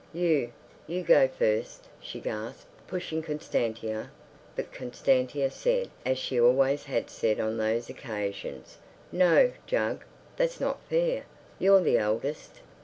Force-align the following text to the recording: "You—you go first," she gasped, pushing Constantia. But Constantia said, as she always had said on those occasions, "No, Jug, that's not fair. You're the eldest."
"You—you 0.13 1.03
go 1.03 1.27
first," 1.27 1.87
she 1.99 2.19
gasped, 2.21 2.65
pushing 2.87 3.21
Constantia. 3.21 4.09
But 4.55 4.73
Constantia 4.73 5.51
said, 5.51 5.91
as 6.03 6.17
she 6.17 6.41
always 6.41 6.85
had 6.85 7.07
said 7.07 7.39
on 7.39 7.57
those 7.57 7.87
occasions, 7.87 8.79
"No, 9.11 9.51
Jug, 9.67 10.03
that's 10.37 10.59
not 10.59 10.83
fair. 10.89 11.25
You're 11.59 11.81
the 11.81 11.99
eldest." 11.99 12.61